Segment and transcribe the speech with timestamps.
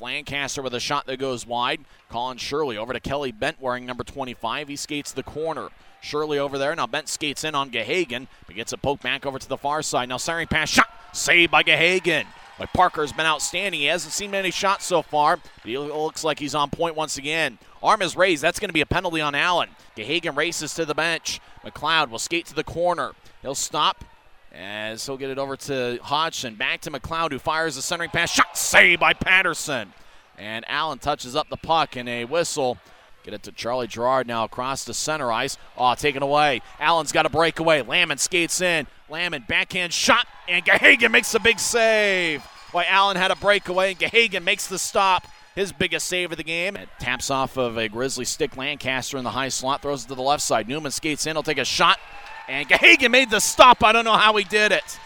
[0.00, 1.80] Lancaster with a shot that goes wide.
[2.08, 4.68] Colin Shirley over to Kelly Bent wearing number 25.
[4.68, 5.70] He skates the corner.
[6.00, 6.72] Shirley over there.
[6.76, 9.82] Now Bent skates in on Gahagan, but gets a poke back over to the far
[9.82, 10.08] side.
[10.08, 10.88] Now centering pass shot.
[11.12, 12.26] Saved by Gahagan.
[12.60, 13.80] But Parker's been outstanding.
[13.80, 15.40] He hasn't seen many shots so far.
[15.64, 17.58] He looks like he's on point once again.
[17.82, 18.40] Arm is raised.
[18.40, 19.70] That's going to be a penalty on Allen.
[19.96, 21.40] Gahagan races to the bench.
[21.64, 23.14] McLeod will skate to the corner.
[23.42, 24.04] He'll stop
[24.52, 26.54] as he'll get it over to Hodgson.
[26.54, 28.30] Back to McLeod, who fires a centering pass.
[28.32, 29.92] Shot saved by Patterson.
[30.36, 32.78] And Allen touches up the puck and a whistle.
[33.24, 35.58] Get it to Charlie Gerard now across the center ice.
[35.76, 36.62] Oh, taken away.
[36.80, 37.82] Allen's got a breakaway.
[37.82, 38.86] Lamon skates in.
[39.10, 42.42] Lamon backhand shot, and Gahagan makes a big save.
[42.72, 45.26] Why Allen had a breakaway, and Gahagan makes the stop.
[45.54, 46.76] His biggest save of the game.
[46.76, 48.56] It taps off of a Grizzly stick.
[48.56, 50.68] Lancaster in the high slot throws it to the left side.
[50.68, 51.34] Newman skates in.
[51.34, 51.98] He'll take a shot.
[52.48, 53.84] And Gahagan made the stop.
[53.84, 54.98] I don't know how he did it.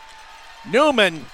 [0.70, 1.26] Newman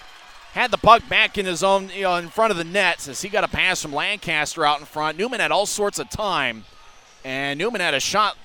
[0.53, 3.21] had the puck back in his own, you know, in front of the net as
[3.21, 5.19] he got a pass from Lancaster out in front.
[5.19, 6.65] Newman had all sorts of time,
[7.25, 8.36] and Newman had a shot.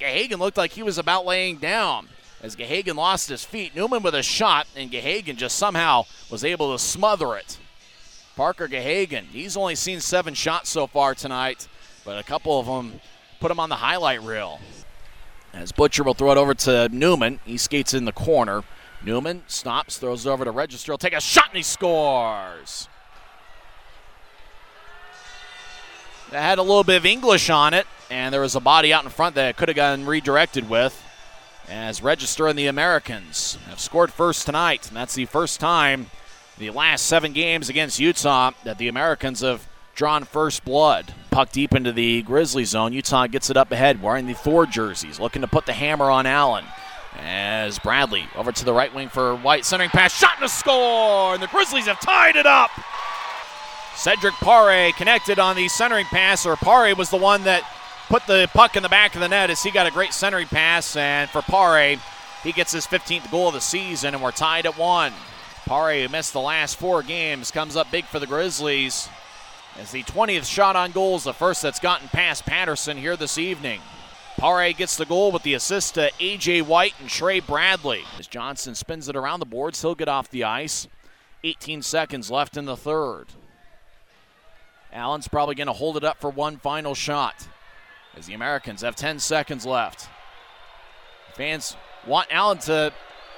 [0.00, 2.08] Gahagan looked like he was about laying down
[2.42, 3.76] as Gahagan lost his feet.
[3.76, 7.58] Newman with a shot, and Gahagan just somehow was able to smother it.
[8.34, 11.68] Parker Gahagan, he's only seen seven shots so far tonight,
[12.04, 13.00] but a couple of them
[13.38, 14.58] put him on the highlight reel.
[15.52, 17.40] As Butcher will throw it over to Newman.
[17.44, 18.62] He skates in the corner.
[19.04, 20.92] Newman stops, throws it over to Register.
[20.92, 22.88] He'll take a shot and he scores.
[26.30, 29.02] That had a little bit of English on it, and there was a body out
[29.02, 31.02] in front that could have gotten redirected with.
[31.68, 36.10] As Register and the Americans have scored first tonight, and that's the first time
[36.58, 41.12] the last seven games against Utah that the Americans have drawn first blood.
[41.30, 42.92] Puck deep into the Grizzly zone.
[42.92, 46.26] Utah gets it up ahead, wearing the Thor jerseys, looking to put the hammer on
[46.26, 46.64] Allen.
[47.18, 51.34] As Bradley over to the right wing for White, centering pass, shot and a score,
[51.34, 52.70] and the Grizzlies have tied it up.
[53.96, 57.64] Cedric Pare connected on the centering pass, or Pare was the one that
[58.08, 60.46] put the puck in the back of the net as he got a great centering
[60.46, 61.96] pass, and for Pare,
[62.42, 65.12] he gets his 15th goal of the season, and we're tied at one.
[65.66, 69.08] Pare, who missed the last four games, comes up big for the Grizzlies.
[69.78, 73.38] As the 20th shot on goal is the first that's gotten past Patterson here this
[73.38, 73.80] evening.
[74.38, 76.62] Pare gets the goal with the assist to A.J.
[76.62, 78.04] White and Trey Bradley.
[78.18, 80.88] As Johnson spins it around the boards, he'll get off the ice.
[81.44, 83.26] 18 seconds left in the third.
[84.92, 87.48] Allen's probably going to hold it up for one final shot
[88.16, 90.08] as the Americans have 10 seconds left.
[91.34, 91.76] Fans
[92.06, 92.92] want Allen to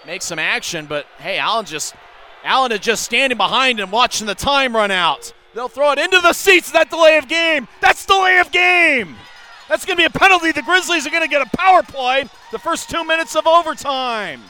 [0.07, 1.95] make some action, but hey, Allen just
[2.45, 5.33] Allen is just standing behind him watching the time run out.
[5.55, 6.71] They'll throw it into the seats.
[6.71, 7.69] That delay of game.
[7.81, 9.17] That's delay of game.
[9.69, 10.53] That's going to be a penalty.
[10.53, 14.43] The Grizzlies are going to get a power play the first two minutes of overtime.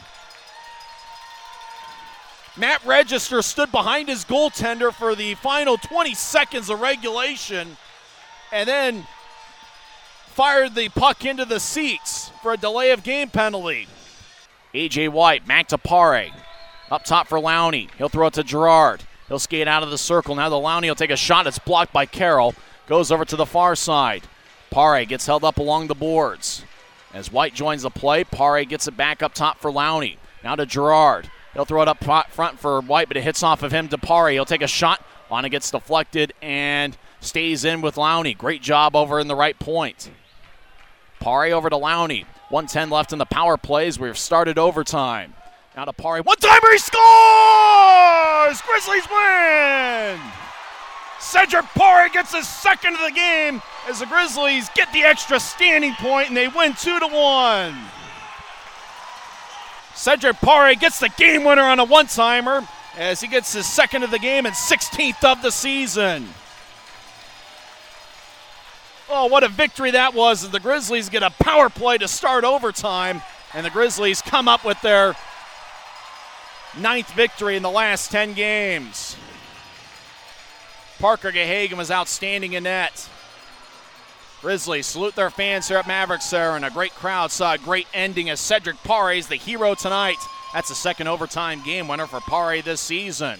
[2.55, 7.77] Matt Register stood behind his goaltender for the final 20 seconds of regulation
[8.51, 9.07] and then
[10.27, 13.87] fired the puck into the seats for a delay of game penalty.
[14.73, 16.29] AJ White back to Pare.
[16.91, 17.89] Up top for Lowney.
[17.97, 19.03] He'll throw it to Gerard.
[19.27, 20.35] He'll skate out of the circle.
[20.35, 21.47] Now the Lowney will take a shot.
[21.47, 22.55] It's blocked by Carroll.
[22.87, 24.23] Goes over to the far side.
[24.69, 26.63] Pare gets held up along the boards.
[27.13, 30.17] As White joins the play, Pare gets it back up top for Lowney.
[30.43, 31.29] Now to Gerard.
[31.53, 34.29] He'll throw it up front for White, but it hits off of him to Pare.
[34.29, 35.05] He'll take a shot.
[35.31, 38.37] On it gets deflected and stays in with Lowney.
[38.37, 40.11] Great job over in the right point.
[41.19, 42.25] Pare over to Lowney.
[42.49, 43.97] 110 left in the power plays.
[43.97, 45.33] We've started overtime.
[45.75, 46.21] Now to Pare.
[46.21, 48.61] One timer, he scores!
[48.61, 50.19] Grizzlies win!
[51.19, 55.93] Cedric Pare gets his second of the game as the Grizzlies get the extra standing
[55.95, 57.75] point and they win 2 to 1.
[59.95, 64.03] Cedric Pare gets the game winner on a one timer as he gets his second
[64.03, 66.27] of the game and 16th of the season.
[69.09, 72.43] Oh, what a victory that was as the Grizzlies get a power play to start
[72.43, 73.21] overtime,
[73.53, 75.15] and the Grizzlies come up with their
[76.79, 79.15] ninth victory in the last 10 games.
[80.99, 83.09] Parker Gahagan was outstanding in net.
[84.41, 87.87] Grizzlies salute their fans here at Maverik Center, and a great crowd saw a great
[87.93, 90.17] ending as Cedric Pare is the hero tonight.
[90.53, 93.39] That's the second overtime game winner for Pare this season.